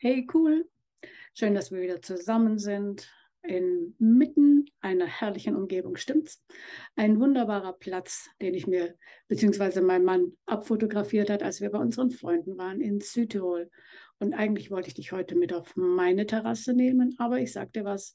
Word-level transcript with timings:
Hey, 0.00 0.28
cool. 0.32 0.64
Schön, 1.34 1.56
dass 1.56 1.72
wir 1.72 1.80
wieder 1.80 2.00
zusammen 2.00 2.60
sind. 2.60 3.12
Inmitten 3.42 4.66
einer 4.80 5.06
herrlichen 5.06 5.56
Umgebung, 5.56 5.96
stimmt's? 5.96 6.40
Ein 6.94 7.18
wunderbarer 7.18 7.72
Platz, 7.72 8.30
den 8.40 8.54
ich 8.54 8.68
mir, 8.68 8.94
beziehungsweise 9.26 9.82
mein 9.82 10.04
Mann 10.04 10.36
abfotografiert 10.46 11.30
hat, 11.30 11.42
als 11.42 11.60
wir 11.60 11.70
bei 11.70 11.80
unseren 11.80 12.12
Freunden 12.12 12.56
waren 12.56 12.80
in 12.80 13.00
Südtirol. 13.00 13.72
Und 14.20 14.34
eigentlich 14.34 14.70
wollte 14.70 14.86
ich 14.86 14.94
dich 14.94 15.10
heute 15.10 15.34
mit 15.34 15.52
auf 15.52 15.74
meine 15.74 16.26
Terrasse 16.26 16.74
nehmen, 16.74 17.16
aber 17.18 17.40
ich 17.40 17.52
sagte 17.52 17.84
was, 17.84 18.14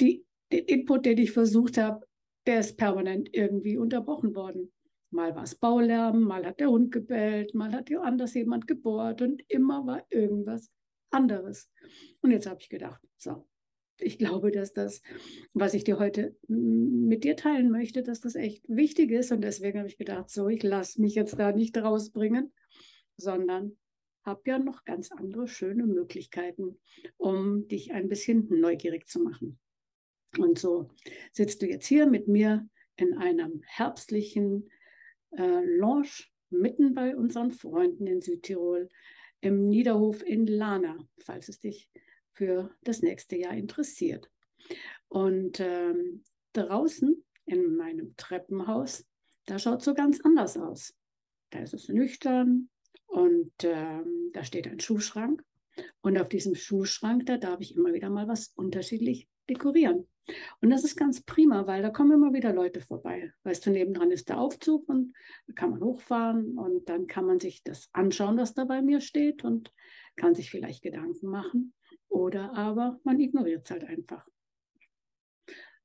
die, 0.00 0.24
den 0.52 0.66
Input, 0.66 1.04
den 1.04 1.18
ich 1.18 1.32
versucht 1.32 1.78
habe, 1.78 2.06
der 2.46 2.60
ist 2.60 2.76
permanent 2.76 3.28
irgendwie 3.32 3.76
unterbrochen 3.76 4.36
worden. 4.36 4.70
Mal 5.10 5.34
war 5.34 5.42
es 5.42 5.56
Baulärm, 5.56 6.22
mal 6.22 6.46
hat 6.46 6.60
der 6.60 6.70
Hund 6.70 6.92
gebellt, 6.92 7.54
mal 7.54 7.72
hat 7.72 7.90
anders 7.92 8.34
jemand 8.34 8.66
gebohrt 8.66 9.22
und 9.22 9.42
immer 9.48 9.86
war 9.86 10.04
irgendwas 10.08 10.70
anderes. 11.10 11.70
Und 12.20 12.30
jetzt 12.30 12.46
habe 12.46 12.60
ich 12.60 12.68
gedacht, 12.68 13.00
so, 13.16 13.46
ich 13.98 14.18
glaube, 14.18 14.50
dass 14.50 14.72
das, 14.72 15.02
was 15.52 15.74
ich 15.74 15.84
dir 15.84 15.98
heute 15.98 16.36
mit 16.48 17.24
dir 17.24 17.36
teilen 17.36 17.70
möchte, 17.70 18.02
dass 18.02 18.20
das 18.20 18.34
echt 18.34 18.68
wichtig 18.68 19.10
ist. 19.10 19.32
Und 19.32 19.42
deswegen 19.42 19.78
habe 19.78 19.88
ich 19.88 19.98
gedacht, 19.98 20.30
so, 20.30 20.48
ich 20.48 20.62
lasse 20.62 21.00
mich 21.00 21.14
jetzt 21.14 21.38
da 21.38 21.52
nicht 21.52 21.76
rausbringen, 21.76 22.52
sondern 23.16 23.76
habe 24.24 24.42
ja 24.46 24.58
noch 24.58 24.84
ganz 24.84 25.10
andere 25.12 25.48
schöne 25.48 25.86
Möglichkeiten, 25.86 26.78
um 27.16 27.68
dich 27.68 27.92
ein 27.92 28.08
bisschen 28.08 28.48
neugierig 28.48 29.06
zu 29.06 29.20
machen. 29.20 29.58
Und 30.38 30.58
so 30.58 30.90
sitzt 31.32 31.62
du 31.62 31.66
jetzt 31.66 31.86
hier 31.86 32.06
mit 32.06 32.28
mir 32.28 32.68
in 32.96 33.16
einem 33.16 33.62
herbstlichen 33.64 34.70
äh, 35.36 35.64
Lounge 35.76 36.24
mitten 36.50 36.94
bei 36.94 37.16
unseren 37.16 37.52
Freunden 37.52 38.06
in 38.06 38.20
Südtirol 38.20 38.88
im 39.40 39.68
Niederhof 39.68 40.22
in 40.22 40.46
Lana, 40.46 40.98
falls 41.18 41.48
es 41.48 41.60
dich 41.60 41.88
für 42.32 42.70
das 42.82 43.02
nächste 43.02 43.36
Jahr 43.36 43.54
interessiert. 43.54 44.30
Und 45.08 45.60
ähm, 45.60 46.24
draußen 46.52 47.24
in 47.46 47.76
meinem 47.76 48.14
Treppenhaus, 48.16 49.04
da 49.46 49.58
schaut 49.58 49.80
es 49.80 49.84
so 49.84 49.94
ganz 49.94 50.20
anders 50.20 50.56
aus. 50.56 50.94
Da 51.50 51.60
ist 51.60 51.74
es 51.74 51.88
nüchtern 51.88 52.68
und 53.06 53.52
ähm, 53.62 54.30
da 54.32 54.44
steht 54.44 54.68
ein 54.68 54.80
Schuhschrank. 54.80 55.42
Und 56.02 56.18
auf 56.18 56.28
diesem 56.28 56.54
Schuhschrank, 56.54 57.26
da 57.26 57.38
darf 57.38 57.60
ich 57.60 57.74
immer 57.74 57.92
wieder 57.92 58.10
mal 58.10 58.28
was 58.28 58.52
unterschiedlich 58.54 59.28
dekorieren. 59.50 60.06
Und 60.60 60.70
das 60.70 60.84
ist 60.84 60.96
ganz 60.96 61.22
prima, 61.22 61.66
weil 61.66 61.82
da 61.82 61.90
kommen 61.90 62.12
immer 62.12 62.32
wieder 62.32 62.52
Leute 62.52 62.80
vorbei. 62.80 63.32
Weißt 63.42 63.66
du, 63.66 63.70
nebendran 63.70 64.10
ist 64.10 64.28
der 64.28 64.38
Aufzug 64.38 64.88
und 64.88 65.12
da 65.46 65.54
kann 65.54 65.70
man 65.70 65.80
hochfahren 65.80 66.56
und 66.56 66.88
dann 66.88 67.06
kann 67.06 67.26
man 67.26 67.40
sich 67.40 67.62
das 67.64 67.88
anschauen, 67.92 68.36
was 68.38 68.54
da 68.54 68.64
bei 68.64 68.80
mir 68.80 69.00
steht 69.00 69.44
und 69.44 69.72
kann 70.16 70.34
sich 70.34 70.50
vielleicht 70.50 70.82
Gedanken 70.82 71.26
machen. 71.26 71.74
Oder 72.08 72.54
aber 72.54 73.00
man 73.04 73.18
ignoriert 73.18 73.64
es 73.64 73.70
halt 73.70 73.84
einfach. 73.84 74.26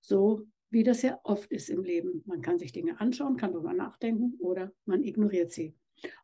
So 0.01 0.47
wie 0.69 0.83
das 0.83 1.01
ja 1.01 1.19
oft 1.23 1.51
ist 1.51 1.69
im 1.69 1.83
Leben. 1.83 2.23
Man 2.25 2.41
kann 2.41 2.59
sich 2.59 2.71
Dinge 2.71 2.99
anschauen, 2.99 3.37
kann 3.37 3.53
darüber 3.53 3.73
nachdenken 3.73 4.35
oder 4.39 4.71
man 4.85 5.03
ignoriert 5.03 5.51
sie. 5.51 5.75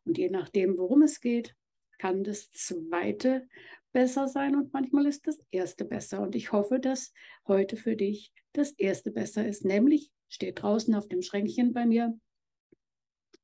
Und 0.04 0.18
je 0.18 0.28
nachdem, 0.28 0.76
worum 0.76 1.02
es 1.02 1.20
geht, 1.20 1.56
kann 1.98 2.24
das 2.24 2.50
zweite 2.50 3.48
besser 3.92 4.28
sein 4.28 4.56
und 4.56 4.72
manchmal 4.72 5.06
ist 5.06 5.26
das 5.26 5.38
erste 5.50 5.84
besser. 5.84 6.20
Und 6.20 6.34
ich 6.34 6.52
hoffe, 6.52 6.80
dass 6.80 7.12
heute 7.46 7.76
für 7.76 7.96
dich 7.96 8.32
das 8.52 8.72
erste 8.72 9.10
besser 9.10 9.46
ist. 9.46 9.64
Nämlich 9.64 10.10
steht 10.28 10.62
draußen 10.62 10.94
auf 10.94 11.08
dem 11.08 11.22
Schränkchen 11.22 11.72
bei 11.72 11.86
mir 11.86 12.18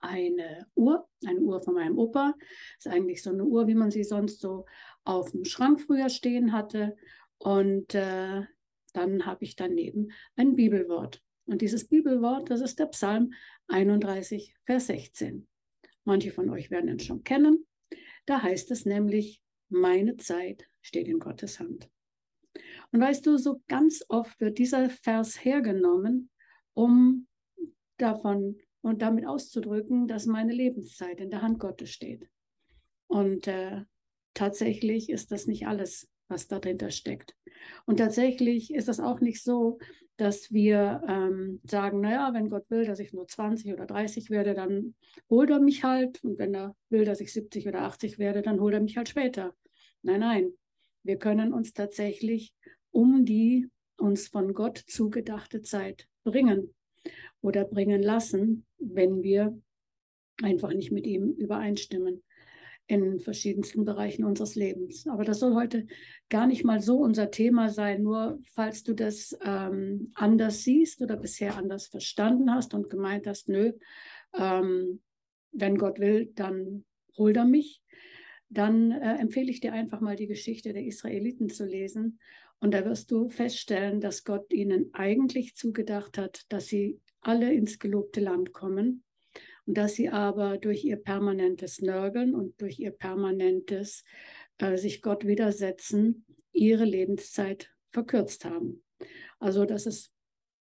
eine 0.00 0.66
Uhr, 0.74 1.08
eine 1.26 1.40
Uhr 1.40 1.60
von 1.60 1.74
meinem 1.74 1.98
Opa. 1.98 2.34
Ist 2.78 2.88
eigentlich 2.88 3.22
so 3.22 3.30
eine 3.30 3.44
Uhr, 3.44 3.66
wie 3.66 3.74
man 3.74 3.90
sie 3.90 4.04
sonst 4.04 4.40
so 4.40 4.64
auf 5.04 5.32
dem 5.32 5.44
Schrank 5.44 5.80
früher 5.80 6.08
stehen 6.08 6.52
hatte. 6.52 6.96
Und 7.38 7.94
äh, 7.94 8.42
dann 8.92 9.26
habe 9.26 9.44
ich 9.44 9.56
daneben 9.56 10.12
ein 10.36 10.56
Bibelwort. 10.56 11.22
Und 11.46 11.62
dieses 11.62 11.88
Bibelwort, 11.88 12.50
das 12.50 12.60
ist 12.60 12.78
der 12.78 12.86
Psalm 12.86 13.32
31, 13.68 14.54
Vers 14.66 14.86
16. 14.86 15.48
Manche 16.04 16.30
von 16.30 16.50
euch 16.50 16.70
werden 16.70 16.88
ihn 16.88 17.00
schon 17.00 17.24
kennen. 17.24 17.66
Da 18.26 18.42
heißt 18.42 18.70
es 18.70 18.84
nämlich, 18.84 19.40
meine 19.68 20.16
Zeit 20.16 20.68
steht 20.80 21.08
in 21.08 21.18
Gottes 21.18 21.60
Hand. 21.60 21.88
Und 22.92 23.00
weißt 23.00 23.26
du, 23.26 23.36
so 23.36 23.62
ganz 23.68 24.04
oft 24.08 24.40
wird 24.40 24.58
dieser 24.58 24.88
Vers 24.90 25.44
hergenommen, 25.44 26.30
um 26.74 27.26
davon 27.98 28.56
und 28.80 29.02
damit 29.02 29.26
auszudrücken, 29.26 30.06
dass 30.08 30.26
meine 30.26 30.52
Lebenszeit 30.52 31.20
in 31.20 31.30
der 31.30 31.42
Hand 31.42 31.58
Gottes 31.58 31.90
steht. 31.90 32.28
Und 33.06 33.46
äh, 33.46 33.82
tatsächlich 34.34 35.10
ist 35.10 35.32
das 35.32 35.46
nicht 35.46 35.66
alles, 35.66 36.08
was 36.28 36.46
dahinter 36.46 36.90
steckt. 36.90 37.34
Und 37.86 37.98
tatsächlich 37.98 38.72
ist 38.72 38.88
es 38.88 39.00
auch 39.00 39.20
nicht 39.20 39.42
so, 39.42 39.78
dass 40.18 40.52
wir 40.52 41.00
ähm, 41.08 41.60
sagen, 41.64 42.00
naja, 42.00 42.34
wenn 42.34 42.50
Gott 42.50 42.68
will, 42.70 42.84
dass 42.84 42.98
ich 42.98 43.12
nur 43.12 43.28
20 43.28 43.72
oder 43.72 43.86
30 43.86 44.30
werde, 44.30 44.52
dann 44.52 44.94
holt 45.30 45.48
er 45.48 45.60
mich 45.60 45.84
halt. 45.84 46.22
Und 46.24 46.38
wenn 46.38 46.54
er 46.54 46.76
will, 46.90 47.04
dass 47.04 47.20
ich 47.20 47.32
70 47.32 47.68
oder 47.68 47.82
80 47.82 48.18
werde, 48.18 48.42
dann 48.42 48.60
holt 48.60 48.74
er 48.74 48.80
mich 48.80 48.96
halt 48.96 49.08
später. 49.08 49.54
Nein, 50.02 50.20
nein. 50.20 50.52
Wir 51.04 51.18
können 51.18 51.52
uns 51.52 51.72
tatsächlich 51.72 52.52
um 52.90 53.24
die 53.24 53.68
uns 53.96 54.28
von 54.28 54.54
Gott 54.54 54.78
zugedachte 54.78 55.62
Zeit 55.62 56.08
bringen 56.24 56.74
oder 57.40 57.64
bringen 57.64 58.02
lassen, 58.02 58.66
wenn 58.78 59.22
wir 59.22 59.56
einfach 60.42 60.72
nicht 60.72 60.90
mit 60.90 61.06
ihm 61.06 61.30
übereinstimmen 61.30 62.22
in 62.88 63.20
verschiedensten 63.20 63.84
Bereichen 63.84 64.24
unseres 64.24 64.54
Lebens. 64.54 65.06
Aber 65.06 65.22
das 65.22 65.40
soll 65.40 65.54
heute 65.54 65.86
gar 66.30 66.46
nicht 66.46 66.64
mal 66.64 66.80
so 66.80 66.96
unser 66.96 67.30
Thema 67.30 67.68
sein, 67.68 68.02
nur 68.02 68.40
falls 68.54 68.82
du 68.82 68.94
das 68.94 69.38
ähm, 69.44 70.10
anders 70.14 70.64
siehst 70.64 71.02
oder 71.02 71.16
bisher 71.16 71.56
anders 71.56 71.86
verstanden 71.86 72.52
hast 72.52 72.72
und 72.72 72.88
gemeint 72.88 73.26
hast, 73.26 73.48
nö, 73.48 73.72
ähm, 74.36 75.00
wenn 75.52 75.76
Gott 75.76 76.00
will, 76.00 76.32
dann 76.34 76.84
holt 77.16 77.36
er 77.36 77.44
mich, 77.44 77.82
dann 78.48 78.90
äh, 78.92 79.16
empfehle 79.16 79.50
ich 79.50 79.60
dir 79.60 79.74
einfach 79.74 80.00
mal 80.00 80.16
die 80.16 80.26
Geschichte 80.26 80.72
der 80.72 80.84
Israeliten 80.84 81.50
zu 81.50 81.66
lesen. 81.66 82.18
Und 82.58 82.72
da 82.72 82.86
wirst 82.86 83.10
du 83.10 83.28
feststellen, 83.28 84.00
dass 84.00 84.24
Gott 84.24 84.50
ihnen 84.50 84.90
eigentlich 84.94 85.54
zugedacht 85.56 86.16
hat, 86.16 86.46
dass 86.48 86.66
sie 86.66 87.00
alle 87.20 87.52
ins 87.52 87.78
gelobte 87.78 88.20
Land 88.20 88.54
kommen 88.54 89.04
und 89.68 89.76
dass 89.76 89.94
sie 89.94 90.08
aber 90.08 90.56
durch 90.56 90.82
ihr 90.82 90.96
permanentes 90.96 91.82
Nörgeln 91.82 92.34
und 92.34 92.58
durch 92.58 92.78
ihr 92.78 92.90
permanentes 92.90 94.02
äh, 94.56 94.78
sich 94.78 95.02
Gott 95.02 95.26
widersetzen, 95.26 96.24
ihre 96.52 96.86
Lebenszeit 96.86 97.70
verkürzt 97.90 98.46
haben. 98.46 98.82
Also 99.38 99.66
das 99.66 99.84
ist 99.84 100.10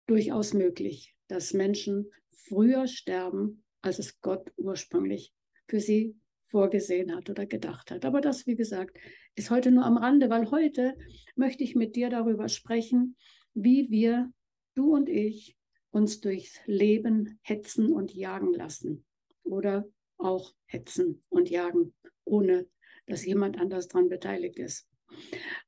durchaus 0.09 0.55
möglich, 0.55 1.15
dass 1.29 1.53
Menschen 1.53 2.11
früher 2.33 2.89
sterben, 2.89 3.63
als 3.81 4.01
es 4.01 4.21
Gott 4.21 4.53
ursprünglich 4.57 5.33
für 5.69 5.79
sie 5.79 6.17
vorgesehen 6.47 7.15
hat 7.15 7.31
oder 7.31 7.47
gedacht 7.47 7.93
hat. 7.93 8.05
Aber 8.05 8.21
das, 8.21 8.45
wie 8.49 8.57
gesagt, 8.57 8.99
ist 9.37 9.51
heute 9.51 9.71
nur 9.71 9.85
am 9.85 9.99
Rande, 9.99 10.31
weil 10.31 10.51
heute 10.51 10.97
möchte 11.37 11.63
ich 11.63 11.77
mit 11.77 11.95
dir 11.95 12.11
darüber 12.11 12.49
sprechen, 12.49 13.17
wie 13.55 13.89
wir, 13.89 14.33
du 14.75 14.95
und 14.95 15.09
ich, 15.09 15.57
uns 15.91 16.21
durchs 16.21 16.61
Leben 16.67 17.39
hetzen 17.43 17.93
und 17.93 18.15
jagen 18.15 18.53
lassen 18.53 19.05
oder 19.45 19.89
auch 20.19 20.55
hetzen 20.67 21.23
und 21.29 21.51
jagen, 21.51 21.95
ohne 22.25 22.67
dass 23.07 23.25
jemand 23.25 23.59
anders 23.59 23.89
daran 23.89 24.09
beteiligt 24.09 24.59
ist. 24.59 24.89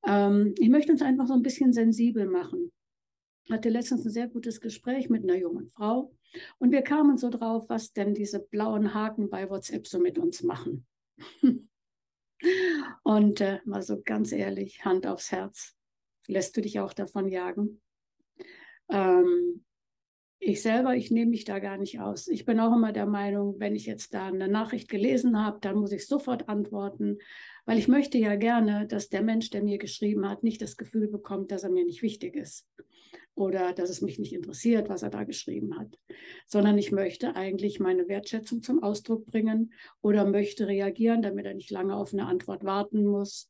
Ähm, 0.06 0.54
ich 0.58 0.68
möchte 0.68 0.92
uns 0.92 1.02
einfach 1.02 1.26
so 1.26 1.34
ein 1.34 1.42
bisschen 1.42 1.72
sensibel 1.72 2.26
machen. 2.26 2.72
Ich 3.44 3.52
hatte 3.52 3.68
letztens 3.68 4.04
ein 4.04 4.10
sehr 4.10 4.28
gutes 4.28 4.60
Gespräch 4.60 5.08
mit 5.08 5.22
einer 5.22 5.36
jungen 5.36 5.68
Frau 5.68 6.14
und 6.58 6.72
wir 6.72 6.82
kamen 6.82 7.16
so 7.16 7.30
drauf, 7.30 7.64
was 7.68 7.92
denn 7.92 8.14
diese 8.14 8.40
blauen 8.40 8.92
Haken 8.92 9.30
bei 9.30 9.48
WhatsApp 9.48 9.86
so 9.86 9.98
mit 9.98 10.18
uns 10.18 10.42
machen. 10.42 10.86
und 13.02 13.40
äh, 13.40 13.60
mal 13.64 13.82
so 13.82 14.02
ganz 14.02 14.32
ehrlich, 14.32 14.84
Hand 14.84 15.06
aufs 15.06 15.32
Herz, 15.32 15.74
lässt 16.26 16.56
du 16.56 16.60
dich 16.60 16.78
auch 16.80 16.92
davon 16.92 17.28
jagen? 17.28 17.80
Ähm, 18.90 19.64
ich 20.40 20.62
selber, 20.62 20.94
ich 20.94 21.10
nehme 21.10 21.30
mich 21.30 21.44
da 21.44 21.58
gar 21.58 21.78
nicht 21.78 22.00
aus. 22.00 22.28
Ich 22.28 22.44
bin 22.44 22.60
auch 22.60 22.74
immer 22.74 22.92
der 22.92 23.06
Meinung, 23.06 23.56
wenn 23.58 23.74
ich 23.74 23.86
jetzt 23.86 24.14
da 24.14 24.26
eine 24.26 24.48
Nachricht 24.48 24.88
gelesen 24.88 25.44
habe, 25.44 25.58
dann 25.60 25.76
muss 25.76 25.92
ich 25.92 26.06
sofort 26.06 26.48
antworten, 26.48 27.18
weil 27.66 27.78
ich 27.78 27.88
möchte 27.88 28.18
ja 28.18 28.36
gerne, 28.36 28.86
dass 28.86 29.08
der 29.08 29.22
Mensch, 29.22 29.50
der 29.50 29.62
mir 29.62 29.78
geschrieben 29.78 30.28
hat, 30.28 30.44
nicht 30.44 30.62
das 30.62 30.76
Gefühl 30.76 31.08
bekommt, 31.08 31.50
dass 31.50 31.64
er 31.64 31.70
mir 31.70 31.84
nicht 31.84 32.02
wichtig 32.02 32.36
ist 32.36 32.66
oder 33.34 33.72
dass 33.72 33.90
es 33.90 34.00
mich 34.00 34.18
nicht 34.18 34.32
interessiert, 34.32 34.88
was 34.88 35.02
er 35.02 35.10
da 35.10 35.24
geschrieben 35.24 35.78
hat, 35.78 35.98
sondern 36.46 36.76
ich 36.76 36.92
möchte 36.92 37.36
eigentlich 37.36 37.78
meine 37.78 38.08
Wertschätzung 38.08 38.62
zum 38.62 38.82
Ausdruck 38.82 39.26
bringen 39.26 39.72
oder 40.02 40.24
möchte 40.24 40.66
reagieren, 40.66 41.22
damit 41.22 41.46
er 41.46 41.54
nicht 41.54 41.70
lange 41.70 41.96
auf 41.96 42.12
eine 42.12 42.26
Antwort 42.26 42.64
warten 42.64 43.04
muss. 43.04 43.48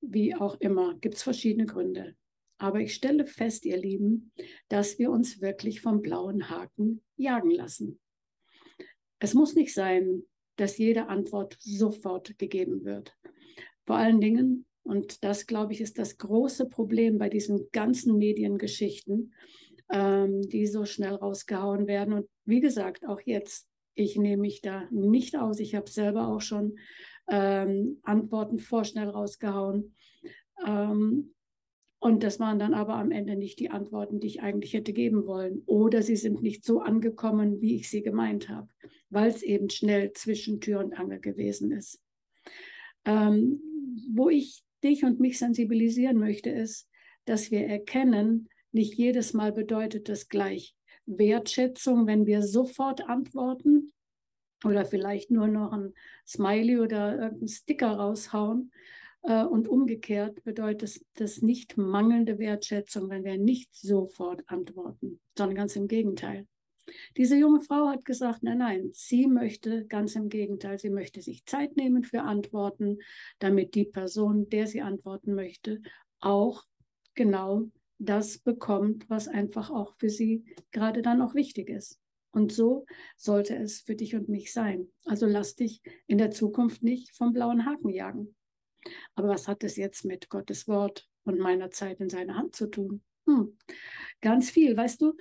Wie 0.00 0.34
auch 0.34 0.58
immer, 0.60 0.94
gibt 1.00 1.16
es 1.16 1.22
verschiedene 1.22 1.66
Gründe. 1.66 2.14
Aber 2.58 2.80
ich 2.80 2.94
stelle 2.94 3.26
fest, 3.26 3.64
ihr 3.64 3.76
Lieben, 3.76 4.32
dass 4.68 4.98
wir 4.98 5.10
uns 5.10 5.40
wirklich 5.40 5.80
vom 5.80 6.00
blauen 6.00 6.48
Haken 6.48 7.02
jagen 7.16 7.50
lassen. 7.50 8.00
Es 9.18 9.34
muss 9.34 9.54
nicht 9.54 9.74
sein, 9.74 10.22
dass 10.56 10.78
jede 10.78 11.08
Antwort 11.08 11.56
sofort 11.60 12.38
gegeben 12.38 12.84
wird. 12.84 13.14
Vor 13.84 13.96
allen 13.96 14.20
Dingen 14.20 14.66
Und 14.86 15.24
das, 15.24 15.46
glaube 15.48 15.72
ich, 15.72 15.80
ist 15.80 15.98
das 15.98 16.16
große 16.16 16.68
Problem 16.68 17.18
bei 17.18 17.28
diesen 17.28 17.68
ganzen 17.72 18.18
Mediengeschichten, 18.18 19.34
ähm, 19.90 20.42
die 20.42 20.68
so 20.68 20.84
schnell 20.84 21.14
rausgehauen 21.16 21.88
werden. 21.88 22.14
Und 22.14 22.28
wie 22.44 22.60
gesagt, 22.60 23.04
auch 23.04 23.20
jetzt, 23.20 23.68
ich 23.94 24.16
nehme 24.16 24.42
mich 24.42 24.60
da 24.60 24.86
nicht 24.92 25.36
aus. 25.36 25.58
Ich 25.58 25.74
habe 25.74 25.90
selber 25.90 26.28
auch 26.28 26.40
schon 26.40 26.78
ähm, 27.28 27.98
Antworten 28.02 28.60
vorschnell 28.60 29.08
rausgehauen. 29.08 29.96
Ähm, 30.64 31.34
und 31.98 32.22
das 32.22 32.38
waren 32.38 32.58
dann 32.58 32.74
aber 32.74 32.94
am 32.94 33.10
Ende 33.10 33.36
nicht 33.36 33.58
die 33.58 33.70
Antworten, 33.70 34.20
die 34.20 34.26
ich 34.26 34.42
eigentlich 34.42 34.74
hätte 34.74 34.92
geben 34.92 35.26
wollen. 35.26 35.62
Oder 35.66 36.02
sie 36.02 36.16
sind 36.16 36.42
nicht 36.42 36.64
so 36.64 36.80
angekommen, 36.80 37.60
wie 37.60 37.76
ich 37.76 37.88
sie 37.88 38.02
gemeint 38.02 38.48
habe, 38.48 38.68
weil 39.08 39.28
es 39.28 39.42
eben 39.42 39.70
schnell 39.70 40.12
zwischen 40.12 40.60
Tür 40.60 40.80
und 40.80 40.94
Angel 40.98 41.20
gewesen 41.20 41.72
ist. 41.72 42.00
Ähm, 43.04 43.60
wo 44.12 44.28
ich 44.28 44.62
dich 44.84 45.04
und 45.04 45.20
mich 45.20 45.38
sensibilisieren 45.38 46.18
möchte, 46.18 46.50
ist, 46.50 46.88
dass 47.24 47.50
wir 47.50 47.66
erkennen, 47.66 48.48
nicht 48.72 48.94
jedes 48.94 49.32
Mal 49.32 49.52
bedeutet 49.52 50.08
das 50.08 50.28
gleich 50.28 50.76
Wertschätzung, 51.06 52.06
wenn 52.06 52.26
wir 52.26 52.42
sofort 52.42 53.08
antworten 53.08 53.92
oder 54.64 54.84
vielleicht 54.84 55.30
nur 55.30 55.46
noch 55.46 55.72
ein 55.72 55.94
Smiley 56.26 56.78
oder 56.78 57.18
irgendeinen 57.18 57.48
Sticker 57.48 57.92
raushauen. 57.92 58.72
Äh, 59.26 59.44
und 59.44 59.68
umgekehrt 59.68 60.42
bedeutet 60.44 61.00
das 61.14 61.42
nicht 61.42 61.76
mangelnde 61.76 62.38
Wertschätzung, 62.38 63.10
wenn 63.10 63.24
wir 63.24 63.36
nicht 63.36 63.74
sofort 63.74 64.42
antworten, 64.46 65.20
sondern 65.36 65.56
ganz 65.56 65.76
im 65.76 65.88
Gegenteil. 65.88 66.46
Diese 67.16 67.36
junge 67.36 67.60
Frau 67.62 67.88
hat 67.88 68.04
gesagt, 68.04 68.44
nein, 68.44 68.58
nein, 68.58 68.90
sie 68.92 69.26
möchte 69.26 69.86
ganz 69.86 70.14
im 70.14 70.28
Gegenteil, 70.28 70.78
sie 70.78 70.90
möchte 70.90 71.20
sich 71.20 71.44
Zeit 71.44 71.76
nehmen 71.76 72.04
für 72.04 72.22
Antworten, 72.22 72.98
damit 73.40 73.74
die 73.74 73.86
Person, 73.86 74.48
der 74.48 74.68
sie 74.68 74.82
antworten 74.82 75.34
möchte, 75.34 75.82
auch 76.20 76.62
genau 77.14 77.64
das 77.98 78.38
bekommt, 78.38 79.10
was 79.10 79.26
einfach 79.26 79.70
auch 79.70 79.94
für 79.94 80.10
sie 80.10 80.44
gerade 80.70 81.02
dann 81.02 81.20
auch 81.20 81.34
wichtig 81.34 81.70
ist. 81.70 81.98
Und 82.30 82.52
so 82.52 82.84
sollte 83.16 83.56
es 83.56 83.80
für 83.80 83.96
dich 83.96 84.14
und 84.14 84.28
mich 84.28 84.52
sein. 84.52 84.92
Also 85.06 85.26
lass 85.26 85.56
dich 85.56 85.80
in 86.06 86.18
der 86.18 86.30
Zukunft 86.30 86.84
nicht 86.84 87.16
vom 87.16 87.32
blauen 87.32 87.64
Haken 87.66 87.88
jagen. 87.88 88.36
Aber 89.14 89.28
was 89.28 89.48
hat 89.48 89.62
das 89.62 89.76
jetzt 89.76 90.04
mit 90.04 90.28
Gottes 90.28 90.68
Wort 90.68 91.08
und 91.24 91.38
meiner 91.38 91.70
Zeit 91.70 92.00
in 92.00 92.08
seiner 92.08 92.36
Hand 92.36 92.56
zu 92.56 92.66
tun? 92.66 93.02
Hm. 93.26 93.56
Ganz 94.20 94.50
viel, 94.50 94.76
weißt 94.76 95.02
du, 95.02 95.14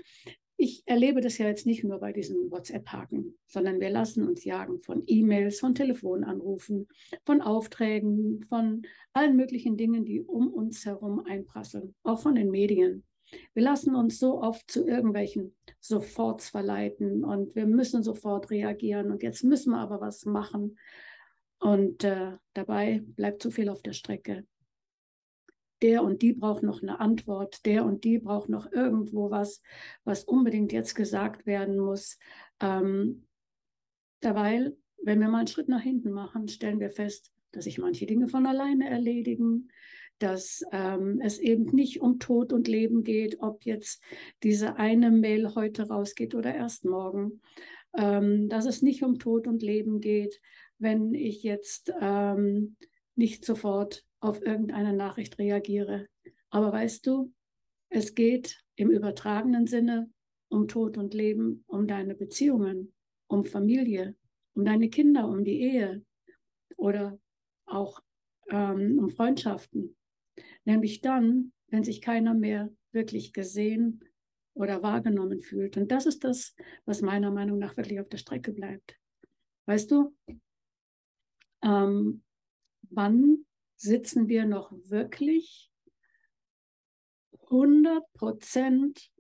ich 0.58 0.84
erlebe 0.86 1.20
das 1.20 1.38
ja 1.38 1.48
jetzt 1.48 1.66
nicht 1.66 1.84
nur 1.84 2.00
bei 2.00 2.14
diesen 2.14 2.50
WhatsApp-Haken, 2.50 3.38
sondern 3.46 3.82
wir 3.82 3.90
lassen 3.90 4.26
uns 4.26 4.46
jagen 4.46 4.80
von 4.82 5.04
E-Mails, 5.06 5.60
von 5.60 5.76
Telefonanrufen, 5.76 6.88
von 7.26 7.42
Aufträgen, 7.42 8.44
von 8.46 8.84
allen 9.12 9.36
möglichen 9.36 9.76
Dingen, 9.76 10.06
die 10.06 10.22
um 10.22 10.54
uns 10.54 10.86
herum 10.86 11.20
einprasseln, 11.26 11.94
auch 12.04 12.22
von 12.22 12.36
den 12.36 12.52
Medien. 12.52 13.04
Wir 13.54 13.64
lassen 13.64 13.96
uns 13.96 14.20
so 14.20 14.42
oft 14.42 14.70
zu 14.72 14.88
irgendwelchen 14.88 15.56
Soforts 15.82 16.50
verleiten 16.50 17.26
und 17.26 17.56
wir 17.56 17.66
müssen 17.66 18.04
sofort 18.04 18.50
reagieren 18.50 19.12
und 19.12 19.24
jetzt 19.24 19.44
müssen 19.44 19.72
wir 19.72 19.80
aber 19.80 20.00
was 20.00 20.26
machen. 20.26 20.78
Und 21.60 22.04
äh, 22.04 22.34
dabei 22.54 23.02
bleibt 23.06 23.42
zu 23.42 23.52
viel 23.52 23.70
auf 23.70 23.82
der 23.82 23.94
Strecke. 23.94 24.46
Der 25.82 26.04
und 26.04 26.22
die 26.22 26.34
braucht 26.34 26.64
noch 26.64 26.82
eine 26.82 27.00
Antwort, 27.00 27.66
der 27.66 27.86
und 27.86 28.04
die 28.04 28.20
braucht 28.20 28.50
noch 28.50 28.72
irgendwo 28.72 29.30
was, 29.30 29.62
was 30.04 30.24
unbedingt 30.24 30.72
jetzt 30.72 30.96
gesagt 30.96 31.46
werden 31.46 31.78
muss. 31.78 32.18
Ähm, 32.62 33.28
dabei, 34.22 34.72
wenn 35.04 35.20
wir 35.20 35.28
mal 35.28 35.40
einen 35.40 35.48
Schritt 35.48 35.68
nach 35.68 35.82
hinten 35.82 36.12
machen, 36.12 36.48
stellen 36.48 36.80
wir 36.80 36.92
fest, 36.92 37.32
dass 37.52 37.66
sich 37.66 37.78
manche 37.78 38.06
Dinge 38.06 38.28
von 38.28 38.46
alleine 38.46 38.90
erledigen, 38.90 39.70
dass 40.20 40.64
ähm, 40.72 41.20
es 41.22 41.40
eben 41.40 41.66
nicht 41.66 42.02
um 42.02 42.20
Tod 42.20 42.54
und 42.54 42.68
Leben 42.68 43.04
geht, 43.04 43.40
ob 43.42 43.66
jetzt 43.66 44.02
diese 44.44 44.78
eine 44.78 45.12
Mail 45.12 45.56
heute 45.56 45.88
rausgeht 45.88 46.36
oder 46.36 46.56
erst 46.56 46.86
morgen, 46.86 47.42
ähm, 47.98 48.48
dass 48.50 48.66
es 48.66 48.82
nicht 48.82 49.04
um 49.04 49.20
Tod 49.20 49.48
und 49.48 49.62
Leben 49.62 50.00
geht, 50.00 50.40
wenn 50.80 51.14
ich 51.14 51.44
jetzt 51.44 51.92
ähm, 52.02 52.76
nicht 53.16 53.46
sofort 53.46 54.04
auf 54.20 54.42
irgendeine 54.42 54.94
Nachricht 54.94 55.38
reagiere. 55.38 56.08
Aber 56.50 56.72
weißt 56.72 57.06
du, 57.08 57.34
es 57.90 58.16
geht 58.16 58.64
im 58.76 58.90
übertragenen 58.90 59.68
Sinne 59.68 60.10
um 60.50 60.68
Tod 60.68 60.98
und 60.98 61.14
Leben, 61.14 61.64
um 61.68 61.88
deine 61.88 62.16
Beziehungen, 62.16 62.94
um 63.28 63.46
Familie, 63.46 64.16
um 64.54 64.66
deine 64.66 64.90
Kinder, 64.90 65.28
um 65.28 65.44
die 65.44 65.62
Ehe 65.62 66.04
oder 66.78 67.20
auch 67.66 68.02
ähm, 68.50 69.00
um 69.00 69.10
Freundschaften. 69.10 69.96
Nämlich 70.66 71.02
dann, 71.02 71.54
wenn 71.68 71.84
sich 71.84 72.02
keiner 72.02 72.34
mehr 72.34 72.72
wirklich 72.92 73.34
gesehen 73.34 74.04
oder 74.54 74.82
wahrgenommen 74.82 75.42
fühlt. 75.42 75.78
Und 75.78 75.92
das 75.92 76.06
ist 76.06 76.24
das, 76.24 76.56
was 76.86 77.02
meiner 77.02 77.32
Meinung 77.32 77.60
nach 77.60 77.78
wirklich 77.78 78.00
auf 78.00 78.10
der 78.10 78.18
Strecke 78.18 78.54
bleibt. 78.54 78.98
Weißt 79.68 79.92
du, 79.92 80.16
ähm, 81.66 82.24
wann 82.90 83.46
sitzen 83.76 84.30
wir 84.30 84.46
noch 84.46 84.72
wirklich 84.72 85.70
100 87.50 88.04
Prozent 88.14 89.12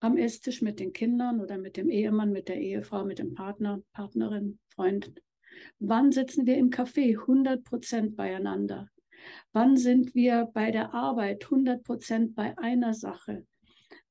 am 0.00 0.16
Esstisch 0.16 0.62
mit 0.62 0.80
den 0.80 0.92
Kindern 0.92 1.40
oder 1.40 1.58
mit 1.58 1.76
dem 1.76 1.88
Ehemann, 1.88 2.30
mit 2.30 2.48
der 2.48 2.60
Ehefrau, 2.60 3.04
mit 3.04 3.18
dem 3.18 3.34
Partner, 3.34 3.82
Partnerin, 3.92 4.58
Freund? 4.68 5.12
Wann 5.78 6.12
sitzen 6.12 6.46
wir 6.46 6.56
im 6.56 6.70
Café 6.70 7.18
100 7.20 7.64
Prozent 7.64 8.16
beieinander? 8.16 8.88
Wann 9.52 9.76
sind 9.76 10.14
wir 10.14 10.50
bei 10.52 10.70
der 10.70 10.92
Arbeit 10.92 11.44
100 11.44 11.82
Prozent 11.82 12.34
bei 12.34 12.56
einer 12.58 12.92
Sache? 12.92 13.46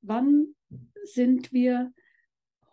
Wann 0.01 0.55
sind 1.03 1.53
wir 1.53 1.93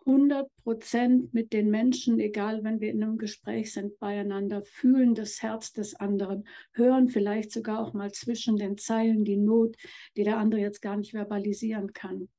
100 0.05 0.49
Prozent 0.63 1.33
mit 1.33 1.53
den 1.53 1.69
Menschen, 1.69 2.19
egal 2.19 2.63
wenn 2.63 2.79
wir 2.79 2.89
in 2.89 3.03
einem 3.03 3.17
Gespräch 3.17 3.73
sind, 3.73 3.99
beieinander, 3.99 4.63
fühlen 4.63 5.13
das 5.13 5.41
Herz 5.41 5.73
des 5.73 5.95
anderen, 5.95 6.47
hören 6.73 7.09
vielleicht 7.09 7.51
sogar 7.51 7.79
auch 7.79 7.93
mal 7.93 8.11
zwischen 8.11 8.57
den 8.57 8.77
Zeilen 8.77 9.23
die 9.23 9.37
Not, 9.37 9.75
die 10.17 10.23
der 10.23 10.37
andere 10.37 10.61
jetzt 10.61 10.81
gar 10.81 10.97
nicht 10.97 11.11
verbalisieren 11.11 11.93
kann. 11.93 12.29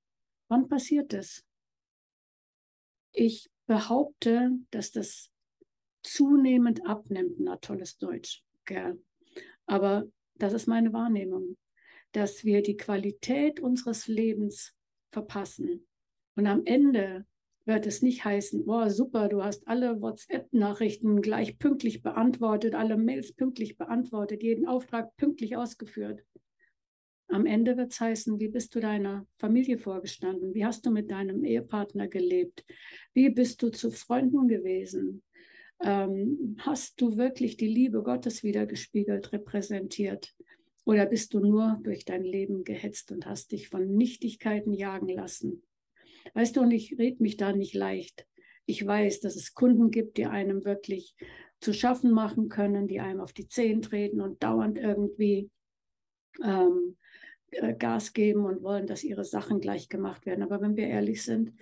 Wann 0.48 0.68
passiert 0.68 1.12
das? 1.12 1.44
Ich 3.12 3.48
behaupte, 3.66 4.52
dass 4.70 4.90
das 4.90 5.30
zunehmend 6.02 6.84
abnimmt. 6.84 7.38
Na, 7.38 7.56
tolles 7.56 7.96
Deutsch, 7.98 8.42
gell. 8.64 9.00
Aber 9.66 10.04
das 10.34 10.52
ist 10.52 10.66
meine 10.66 10.92
Wahrnehmung, 10.92 11.56
dass 12.12 12.44
wir 12.44 12.62
die 12.62 12.76
Qualität 12.76 13.60
unseres 13.60 14.08
Lebens 14.08 14.74
verpassen. 15.12 15.86
Und 16.34 16.46
am 16.46 16.62
Ende 16.64 17.26
wird 17.64 17.86
es 17.86 18.02
nicht 18.02 18.24
heißen, 18.24 18.64
boah, 18.64 18.90
super, 18.90 19.28
du 19.28 19.42
hast 19.42 19.66
alle 19.68 20.00
WhatsApp-Nachrichten 20.00 21.22
gleich 21.22 21.58
pünktlich 21.58 22.02
beantwortet, 22.02 22.74
alle 22.74 22.96
Mails 22.96 23.32
pünktlich 23.32 23.76
beantwortet, 23.76 24.42
jeden 24.42 24.66
Auftrag 24.66 25.16
pünktlich 25.16 25.56
ausgeführt. 25.56 26.24
Am 27.28 27.46
Ende 27.46 27.76
wird 27.76 27.92
es 27.92 28.00
heißen, 28.00 28.38
wie 28.40 28.48
bist 28.48 28.74
du 28.74 28.80
deiner 28.80 29.26
Familie 29.38 29.78
vorgestanden? 29.78 30.54
Wie 30.54 30.66
hast 30.66 30.84
du 30.84 30.90
mit 30.90 31.10
deinem 31.10 31.44
Ehepartner 31.44 32.08
gelebt? 32.08 32.64
Wie 33.14 33.30
bist 33.30 33.62
du 33.62 33.70
zu 33.70 33.90
Freunden 33.90 34.48
gewesen? 34.48 35.22
Ähm, 35.82 36.56
hast 36.58 37.00
du 37.00 37.16
wirklich 37.16 37.56
die 37.56 37.68
Liebe 37.68 38.02
Gottes 38.02 38.42
wiedergespiegelt, 38.42 39.32
repräsentiert? 39.32 40.34
Oder 40.84 41.06
bist 41.06 41.32
du 41.32 41.40
nur 41.40 41.80
durch 41.82 42.04
dein 42.04 42.24
Leben 42.24 42.64
gehetzt 42.64 43.12
und 43.12 43.24
hast 43.24 43.52
dich 43.52 43.68
von 43.68 43.94
Nichtigkeiten 43.94 44.74
jagen 44.74 45.08
lassen? 45.08 45.62
Weißt 46.34 46.56
du, 46.56 46.60
und 46.60 46.70
ich 46.70 46.98
rede 46.98 47.22
mich 47.22 47.36
da 47.36 47.52
nicht 47.52 47.74
leicht. 47.74 48.26
Ich 48.66 48.86
weiß, 48.86 49.20
dass 49.20 49.36
es 49.36 49.54
Kunden 49.54 49.90
gibt, 49.90 50.16
die 50.16 50.26
einem 50.26 50.64
wirklich 50.64 51.16
zu 51.60 51.72
schaffen 51.72 52.10
machen 52.10 52.48
können, 52.48 52.88
die 52.88 53.00
einem 53.00 53.20
auf 53.20 53.32
die 53.32 53.48
Zehen 53.48 53.82
treten 53.82 54.20
und 54.20 54.42
dauernd 54.42 54.78
irgendwie 54.78 55.50
ähm, 56.42 56.96
äh, 57.50 57.74
Gas 57.74 58.12
geben 58.12 58.44
und 58.44 58.62
wollen, 58.62 58.86
dass 58.86 59.04
ihre 59.04 59.24
Sachen 59.24 59.60
gleich 59.60 59.88
gemacht 59.88 60.26
werden. 60.26 60.42
Aber 60.42 60.60
wenn 60.60 60.76
wir 60.76 60.86
ehrlich 60.86 61.22
sind, 61.22 61.52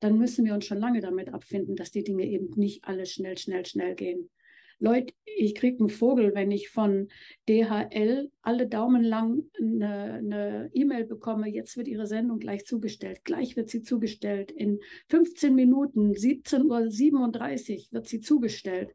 dann 0.00 0.18
müssen 0.18 0.44
wir 0.44 0.54
uns 0.54 0.66
schon 0.66 0.78
lange 0.78 1.00
damit 1.00 1.32
abfinden, 1.32 1.76
dass 1.76 1.90
die 1.90 2.04
Dinge 2.04 2.24
eben 2.26 2.50
nicht 2.56 2.84
alle 2.84 3.06
schnell, 3.06 3.38
schnell, 3.38 3.64
schnell 3.64 3.94
gehen. 3.94 4.30
Leute, 4.78 5.14
ich 5.24 5.54
kriege 5.54 5.78
einen 5.78 5.88
Vogel, 5.88 6.34
wenn 6.34 6.50
ich 6.50 6.70
von 6.70 7.08
DHL 7.48 8.30
alle 8.42 8.66
Daumen 8.66 9.02
lang 9.02 9.44
eine 9.58 10.70
E-Mail 10.72 11.04
bekomme, 11.04 11.48
jetzt 11.48 11.76
wird 11.76 11.88
Ihre 11.88 12.06
Sendung 12.06 12.38
gleich 12.38 12.64
zugestellt. 12.64 13.20
Gleich 13.24 13.56
wird 13.56 13.70
sie 13.70 13.82
zugestellt. 13.82 14.50
In 14.50 14.80
15 15.08 15.54
Minuten, 15.54 16.12
17.37 16.12 16.62
Uhr 17.86 17.92
wird 17.92 18.08
sie 18.08 18.20
zugestellt. 18.20 18.94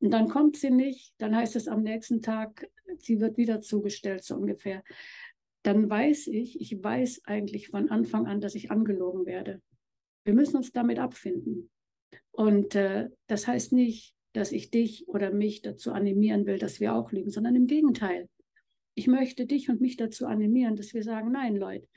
Und 0.00 0.10
dann 0.10 0.28
kommt 0.28 0.56
sie 0.56 0.70
nicht, 0.70 1.14
dann 1.18 1.34
heißt 1.34 1.56
es 1.56 1.68
am 1.68 1.82
nächsten 1.82 2.20
Tag, 2.20 2.68
sie 2.98 3.20
wird 3.20 3.36
wieder 3.36 3.60
zugestellt, 3.60 4.22
so 4.22 4.36
ungefähr. 4.36 4.82
Dann 5.62 5.88
weiß 5.88 6.26
ich, 6.26 6.60
ich 6.60 6.82
weiß 6.82 7.22
eigentlich 7.24 7.68
von 7.68 7.90
Anfang 7.90 8.26
an, 8.26 8.40
dass 8.40 8.54
ich 8.54 8.70
angelogen 8.70 9.24
werde. 9.24 9.62
Wir 10.24 10.34
müssen 10.34 10.56
uns 10.56 10.72
damit 10.72 10.98
abfinden. 10.98 11.70
Und 12.32 12.74
äh, 12.74 13.08
das 13.28 13.46
heißt 13.46 13.72
nicht, 13.72 14.14
dass 14.34 14.52
ich 14.52 14.70
dich 14.70 15.08
oder 15.08 15.32
mich 15.32 15.62
dazu 15.62 15.92
animieren 15.92 16.44
will, 16.44 16.58
dass 16.58 16.80
wir 16.80 16.94
auch 16.94 17.12
lügen, 17.12 17.30
sondern 17.30 17.56
im 17.56 17.66
Gegenteil. 17.66 18.28
ich 18.96 19.08
möchte 19.08 19.46
dich 19.46 19.68
und 19.70 19.80
mich 19.80 19.96
dazu 19.96 20.26
animieren, 20.26 20.76
dass 20.76 20.94
wir 20.94 21.02
sagen, 21.02 21.32
nein, 21.32 21.56
Leute, 21.56 21.88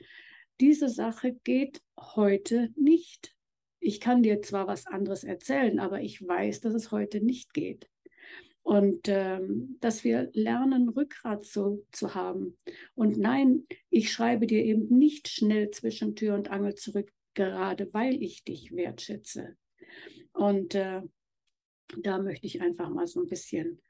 diese 0.60 0.88
Sache 0.88 1.38
geht 1.44 1.80
heute 1.96 2.70
nicht. 2.76 3.36
Ich 3.78 4.00
kann 4.00 4.24
dir 4.24 4.42
zwar 4.42 4.66
was 4.66 4.88
anderes 4.88 5.22
erzählen, 5.22 5.78
aber 5.78 6.00
ich 6.00 6.26
weiß, 6.26 6.60
dass 6.60 6.74
es 6.74 6.90
heute 6.90 7.20
nicht 7.20 7.54
geht. 7.54 7.88
Und 8.64 9.06
ähm, 9.06 9.76
dass 9.80 10.02
wir 10.02 10.28
lernen, 10.32 10.88
Rückgrat 10.88 11.44
zu, 11.44 11.86
zu 11.92 12.16
haben. 12.16 12.58
Und 12.94 13.16
nein, 13.16 13.66
ich 13.90 14.10
schreibe 14.10 14.48
dir 14.48 14.64
eben 14.64 14.88
nicht 14.98 15.28
schnell 15.28 15.70
zwischen 15.70 16.16
Tür 16.16 16.34
und 16.34 16.50
Angel 16.50 16.74
zurück, 16.74 17.10
gerade 17.34 17.88
weil 17.94 18.20
ich 18.20 18.42
dich 18.42 18.74
wertschätze. 18.74 19.56
Und 20.32 20.74
äh, 20.74 21.02
da 21.96 22.18
möchte 22.18 22.46
ich 22.46 22.60
einfach 22.60 22.90
mal 22.90 23.06
so 23.06 23.20
ein 23.20 23.28
bisschen 23.28 23.80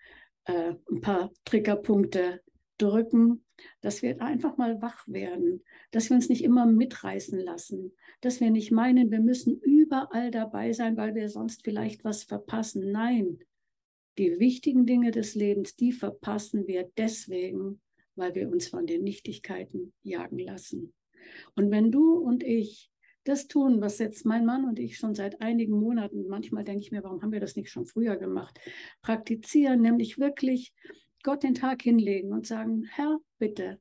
äh, 0.44 0.74
ein 0.90 1.00
paar 1.00 1.32
Triggerpunkte 1.44 2.40
drücken, 2.78 3.44
dass 3.80 4.02
wir 4.02 4.22
einfach 4.22 4.56
mal 4.56 4.80
wach 4.80 5.06
werden, 5.08 5.64
dass 5.90 6.10
wir 6.10 6.14
uns 6.16 6.28
nicht 6.28 6.44
immer 6.44 6.64
mitreißen 6.66 7.38
lassen, 7.38 7.92
dass 8.20 8.40
wir 8.40 8.50
nicht 8.50 8.70
meinen, 8.70 9.10
wir 9.10 9.20
müssen 9.20 9.60
überall 9.60 10.30
dabei 10.30 10.72
sein, 10.72 10.96
weil 10.96 11.14
wir 11.14 11.28
sonst 11.28 11.64
vielleicht 11.64 12.04
was 12.04 12.22
verpassen. 12.22 12.92
Nein, 12.92 13.40
die 14.16 14.38
wichtigen 14.38 14.86
Dinge 14.86 15.10
des 15.10 15.34
Lebens, 15.34 15.76
die 15.76 15.92
verpassen 15.92 16.66
wir 16.66 16.90
deswegen, 16.96 17.80
weil 18.14 18.34
wir 18.34 18.48
uns 18.48 18.68
von 18.68 18.86
den 18.86 19.04
Nichtigkeiten 19.04 19.92
jagen 20.02 20.38
lassen. 20.38 20.92
Und 21.56 21.70
wenn 21.70 21.90
du 21.90 22.14
und 22.14 22.42
ich 22.42 22.90
das 23.28 23.46
tun, 23.46 23.80
was 23.80 23.98
jetzt 23.98 24.24
mein 24.24 24.44
Mann 24.44 24.64
und 24.64 24.78
ich 24.78 24.96
schon 24.96 25.14
seit 25.14 25.40
einigen 25.40 25.78
Monaten, 25.78 26.26
manchmal 26.28 26.64
denke 26.64 26.82
ich 26.82 26.90
mir, 26.90 27.04
warum 27.04 27.22
haben 27.22 27.32
wir 27.32 27.40
das 27.40 27.56
nicht 27.56 27.70
schon 27.70 27.86
früher 27.86 28.16
gemacht, 28.16 28.58
praktizieren, 29.02 29.82
nämlich 29.82 30.18
wirklich 30.18 30.72
Gott 31.22 31.42
den 31.42 31.54
Tag 31.54 31.82
hinlegen 31.82 32.32
und 32.32 32.46
sagen, 32.46 32.84
Herr, 32.90 33.18
bitte, 33.38 33.80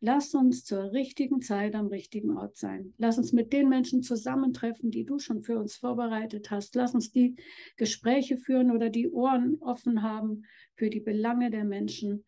lass 0.00 0.34
uns 0.34 0.64
zur 0.64 0.92
richtigen 0.92 1.40
Zeit 1.40 1.74
am 1.74 1.86
richtigen 1.86 2.36
Ort 2.36 2.56
sein. 2.56 2.92
Lass 2.98 3.18
uns 3.18 3.32
mit 3.32 3.52
den 3.52 3.68
Menschen 3.68 4.02
zusammentreffen, 4.02 4.90
die 4.90 5.04
du 5.04 5.18
schon 5.18 5.42
für 5.42 5.58
uns 5.58 5.76
vorbereitet 5.76 6.50
hast. 6.50 6.74
Lass 6.74 6.94
uns 6.94 7.12
die 7.12 7.36
Gespräche 7.76 8.36
führen 8.36 8.72
oder 8.72 8.90
die 8.90 9.08
Ohren 9.08 9.58
offen 9.60 10.02
haben 10.02 10.44
für 10.74 10.90
die 10.90 11.00
Belange 11.00 11.50
der 11.50 11.64
Menschen, 11.64 12.24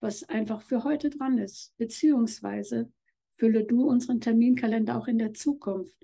was 0.00 0.22
einfach 0.28 0.62
für 0.62 0.84
heute 0.84 1.10
dran 1.10 1.38
ist. 1.38 1.74
Beziehungsweise 1.76 2.92
fülle 3.38 3.64
du 3.64 3.88
unseren 3.88 4.20
Terminkalender 4.20 4.98
auch 4.98 5.06
in 5.06 5.18
der 5.18 5.32
Zukunft. 5.32 5.96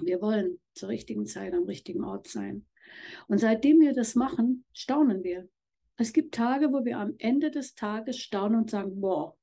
Wir 0.00 0.20
wollen 0.20 0.58
zur 0.74 0.88
richtigen 0.88 1.26
Zeit 1.26 1.54
am 1.54 1.64
richtigen 1.64 2.02
Ort 2.02 2.26
sein. 2.26 2.66
Und 3.28 3.38
seitdem 3.38 3.80
wir 3.80 3.92
das 3.92 4.14
machen, 4.14 4.64
staunen 4.72 5.22
wir. 5.22 5.48
Es 5.96 6.12
gibt 6.12 6.34
Tage, 6.34 6.72
wo 6.72 6.84
wir 6.84 6.98
am 6.98 7.14
Ende 7.18 7.50
des 7.50 7.74
Tages 7.74 8.18
staunen 8.18 8.58
und 8.60 8.70
sagen, 8.70 9.00
boah, 9.00 9.36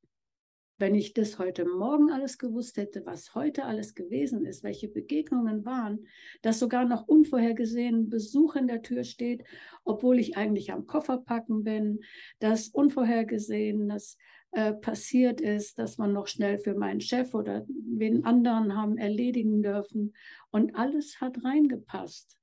wenn 0.82 0.96
ich 0.96 1.14
das 1.14 1.38
heute 1.38 1.64
Morgen 1.64 2.12
alles 2.12 2.40
gewusst 2.40 2.76
hätte, 2.76 3.06
was 3.06 3.36
heute 3.36 3.66
alles 3.66 3.94
gewesen 3.94 4.46
ist, 4.48 4.64
welche 4.64 4.88
Begegnungen 4.88 5.64
waren, 5.64 6.08
dass 6.42 6.58
sogar 6.58 6.86
noch 6.86 7.08
unvorhergesehen 7.08 8.10
Besuch 8.10 8.56
in 8.56 8.68
der 8.68 8.82
Tür 8.82 9.04
steht, 9.04 9.44
obwohl 9.84 10.18
ich 10.20 10.38
eigentlich 10.38 10.74
am 10.74 10.88
Koffer 10.88 11.20
packen 11.20 11.64
bin, 11.64 12.00
dass 12.40 12.68
unvorhergesehen 12.68 13.90
das 13.90 14.18
äh, 14.54 14.74
passiert 14.74 15.40
ist, 15.40 15.78
dass 15.78 16.00
man 16.00 16.14
noch 16.14 16.26
schnell 16.26 16.58
für 16.58 16.74
meinen 16.74 17.00
Chef 17.00 17.36
oder 17.36 17.64
wen 17.68 18.26
anderen 18.26 18.76
haben 18.76 18.98
erledigen 18.98 19.62
dürfen. 19.62 20.16
Und 20.50 20.76
alles 20.76 21.22
hat 21.22 21.44
reingepasst. 21.44 22.38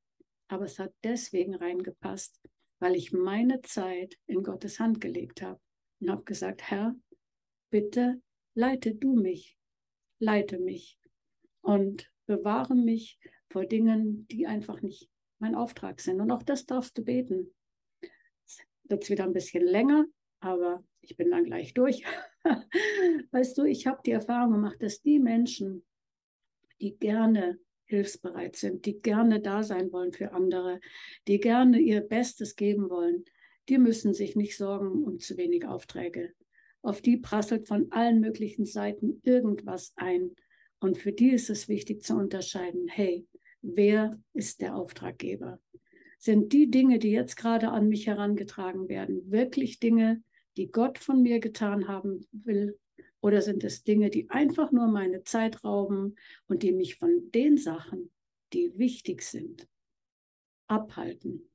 Aber 0.47 0.65
es 0.65 0.79
hat 0.79 0.95
deswegen 1.03 1.57
reingepasst, 1.57 2.41
weil 2.79 2.95
ich 2.95 3.13
meine 3.13 3.63
Zeit 3.63 4.17
in 4.27 4.45
Gottes 4.45 4.79
Hand 4.79 5.01
gelegt 5.01 5.43
habe 5.43 5.61
und 6.01 6.09
habe 6.09 6.23
gesagt, 6.23 6.63
Herr, 6.71 6.95
bitte 7.71 8.23
leite 8.59 8.93
du 8.93 9.15
mich, 9.15 9.57
leite 10.19 10.59
mich 10.59 10.99
und 11.61 12.11
bewahre 12.27 12.75
mich 12.75 13.21
vor 13.49 13.65
Dingen, 13.65 14.27
die 14.27 14.49
einfach 14.49 14.83
nicht 14.83 15.09
mein 15.39 15.55
Auftrag 15.55 16.01
sind. 16.01 16.21
Und 16.21 16.33
auch 16.33 16.43
das 16.43 16.67
darfst 16.67 16.99
du 16.99 17.05
beten. 17.05 17.55
Jetzt 18.03 18.67
wird 18.83 19.05
es 19.05 19.11
wieder 19.11 19.25
ein 19.25 19.33
bisschen 19.33 19.65
länger, 19.65 20.07
aber 20.41 20.85
ich 21.03 21.17
bin 21.17 21.31
dann 21.31 21.45
gleich 21.45 21.73
durch. 21.73 22.03
weißt 23.31 23.57
du, 23.57 23.63
ich 23.63 23.87
habe 23.87 24.01
die 24.05 24.11
Erfahrung 24.11 24.51
gemacht, 24.55 24.83
dass 24.83 25.03
die 25.03 25.21
Menschen, 25.21 25.87
die 26.81 26.99
gerne 26.99 27.61
hilfsbereit 27.85 28.57
sind, 28.57 28.87
die 28.87 29.01
gerne 29.01 29.41
da 29.41 29.63
sein 29.63 29.93
wollen 29.93 30.13
für 30.13 30.33
andere, 30.33 30.81
die 31.29 31.39
gerne 31.39 31.79
ihr 31.79 32.01
Bestes 32.01 32.57
geben 32.57 32.91
wollen, 32.91 33.25
die 33.69 33.79
müssen 33.79 34.15
sich 34.15 34.35
nicht 34.35 34.57
sorgen 34.57 35.05
um 35.05 35.21
zu 35.21 35.37
wenig 35.37 35.65
Aufträge. 35.65 36.35
Auf 36.83 37.03
die 37.03 37.17
prasselt 37.17 37.67
von 37.67 37.91
allen 37.91 38.21
möglichen 38.21 38.65
Seiten 38.65 39.21
irgendwas 39.25 39.93
ein. 39.97 40.35
Und 40.81 40.99
für 40.99 41.13
die 41.13 41.31
ist 41.31 41.51
es 41.51 41.69
wichtig 41.69 42.03
zu 42.03 42.15
unterscheiden, 42.15 42.87
hey, 42.89 43.27
wer 43.63 44.19
ist 44.33 44.61
der 44.61 44.77
Auftraggeber? 44.77 45.61
Sind 46.19 46.53
die 46.53 46.71
Dinge, 46.71 46.99
die 46.99 47.11
jetzt 47.11 47.37
gerade 47.37 47.69
an 47.71 47.89
mich 47.89 48.07
herangetragen 48.07 48.89
werden, 48.89 49.31
wirklich 49.31 49.81
Dinge, 49.81 50.23
die 50.57 50.71
Gott 50.71 50.99
von 50.99 51.23
mir 51.23 51.41
getan 51.41 51.89
haben 51.89 52.27
will, 52.33 52.79
oder 53.21 53.43
sind 53.43 53.65
es 53.65 53.83
Dinge, 53.83 54.11
die 54.11 54.31
einfach 54.31 54.71
nur 54.71 54.87
meine 54.87 55.25
Zeit 55.25 55.65
rauben 55.65 56.17
und 56.47 56.63
die 56.63 56.73
mich 56.73 56.97
von 56.97 57.31
den 57.33 57.57
Sachen, 57.57 58.11
die 58.53 58.79
wichtig 58.79 59.23
sind, 59.23 59.69
abhalten? 60.69 61.51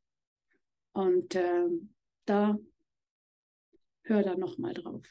Und 0.91 1.35
äh, 1.35 1.67
da 2.25 2.59
hör 4.03 4.23
da 4.23 4.35
nochmal 4.35 4.73
drauf. 4.73 5.05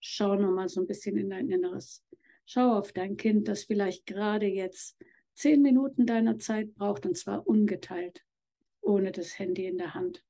Schau 0.00 0.34
nochmal 0.36 0.68
so 0.68 0.80
ein 0.80 0.86
bisschen 0.86 1.16
in 1.16 1.30
dein 1.30 1.48
Inneres. 1.48 2.04
Schau 2.46 2.76
auf 2.76 2.92
dein 2.92 3.16
Kind, 3.16 3.48
das 3.48 3.64
vielleicht 3.64 4.06
gerade 4.06 4.46
jetzt 4.46 4.96
zehn 5.34 5.62
Minuten 5.62 6.06
deiner 6.06 6.38
Zeit 6.38 6.74
braucht 6.74 7.06
und 7.06 7.16
zwar 7.16 7.46
ungeteilt, 7.46 8.24
ohne 8.80 9.12
das 9.12 9.38
Handy 9.38 9.66
in 9.66 9.78
der 9.78 9.94
Hand. 9.94 10.22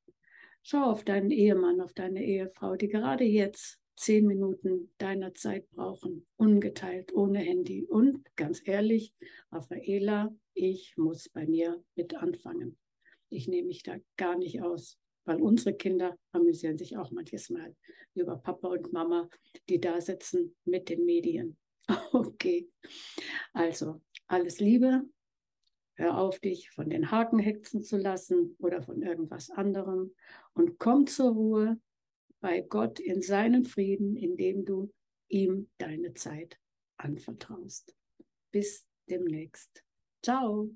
Schau 0.63 0.85
auf 0.85 1.05
deinen 1.05 1.31
Ehemann, 1.31 1.81
auf 1.81 1.93
deine 1.93 2.25
Ehefrau, 2.25 2.77
die 2.77 2.89
gerade 2.89 3.25
jetzt 3.25 3.79
zehn 3.97 4.27
Minuten 4.27 4.93
deiner 4.99 5.35
Zeit 5.35 5.71
brauchen, 5.71 6.27
ungeteilt, 6.37 7.13
ohne 7.13 7.39
Handy. 7.41 7.85
Und 7.85 8.25
ganz 8.37 8.63
ehrlich, 8.65 9.13
Raffaela, 9.53 10.35
ich 10.55 10.97
muss 10.97 11.29
bei 11.29 11.47
mir 11.47 11.83
mit 11.97 12.15
anfangen. 12.15 12.79
Ich 13.29 13.49
nehme 13.49 13.69
mich 13.69 13.83
da 13.83 13.97
gar 14.17 14.39
nicht 14.39 14.63
aus, 14.63 14.99
weil 15.25 15.41
unsere 15.41 15.75
Kinder 15.75 16.19
amüsieren 16.33 16.79
sich 16.79 16.97
auch 16.97 17.11
manches 17.11 17.51
Mal 17.51 17.75
über 18.15 18.37
Papa 18.37 18.69
und 18.69 18.93
Mama, 18.93 19.29
die 19.69 19.81
da 19.81 20.01
sitzen 20.01 20.57
mit 20.65 20.89
den 20.89 21.05
Medien. 21.05 21.57
Okay, 22.13 22.71
also 23.53 24.01
alles 24.27 24.59
Liebe. 24.61 25.03
Hör 25.97 26.19
auf, 26.19 26.41
dich 26.41 26.71
von 26.71 26.91
den 26.91 27.11
Haken 27.11 27.39
hexen 27.39 27.83
zu 27.83 27.97
lassen 27.99 28.57
oder 28.59 28.83
von 28.83 29.03
irgendwas 29.03 29.51
anderem 29.51 30.15
und 30.55 30.79
komm 30.79 31.07
zur 31.07 31.33
Ruhe 31.33 31.81
bei 32.41 32.61
Gott 32.63 33.01
in 33.01 33.23
seinen 33.23 33.65
Frieden, 33.65 34.17
indem 34.17 34.65
du 34.65 34.93
ihm 35.29 35.71
deine 35.79 36.15
Zeit 36.15 36.59
anvertraust. 36.97 37.95
Bis 38.51 38.87
demnächst. 39.09 39.85
Ciao. 40.23 40.71